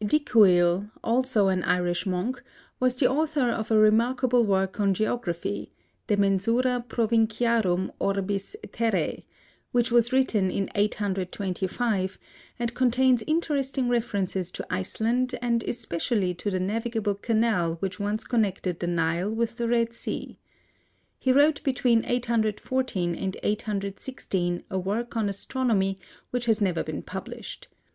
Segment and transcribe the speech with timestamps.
[0.00, 2.42] Dicuil, also an Irish monk,
[2.80, 5.70] was the author of a remarkable work on geography,
[6.06, 9.26] De Mensura Provinciarum Orbis Terrae,
[9.70, 12.18] which was written in 825,
[12.58, 18.80] and contains interesting references to Iceland and especially to the navigable canal which once connected
[18.80, 20.38] the Nile with the Red Sea.
[21.18, 25.98] He wrote between 814 and 816 a work on astronomy
[26.30, 27.68] which has never been published.